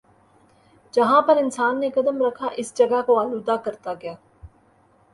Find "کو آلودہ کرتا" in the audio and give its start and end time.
3.07-3.93